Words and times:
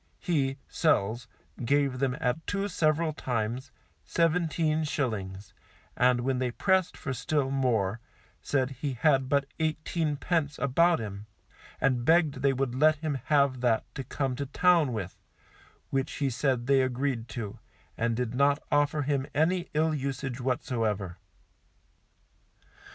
He 0.17 0.57
[Sells] 0.67 1.27
gave 1.63 1.99
them 1.99 2.17
at 2.19 2.47
two 2.47 2.67
several 2.67 3.13
times, 3.13 3.69
seventeen 4.03 4.83
shillings, 4.83 5.53
and 5.95 6.21
when 6.21 6.39
they 6.39 6.49
pressed 6.49 6.97
for 6.97 7.13
still 7.13 7.51
more, 7.51 7.99
said 8.41 8.71
he 8.71 8.93
had 8.93 9.29
but 9.29 9.45
eighteen 9.59 10.15
pence 10.17 10.57
about 10.57 10.97
him, 10.99 11.27
and 11.79 12.03
begged 12.03 12.41
they 12.41 12.51
would 12.51 12.73
let 12.73 12.95
him 12.95 13.19
have 13.25 13.61
that 13.61 13.85
to 13.93 14.03
come 14.03 14.35
to 14.37 14.47
town 14.47 14.91
with, 14.91 15.19
which 15.91 16.13
he 16.13 16.31
said 16.31 16.65
they 16.65 16.81
agreed 16.81 17.27
to, 17.27 17.59
and 17.95 18.15
did 18.15 18.33
not 18.33 18.57
offer 18.71 19.03
him 19.03 19.27
any 19.35 19.69
ill 19.75 19.93
usage 19.93 20.41
whatsoever. 20.41 21.17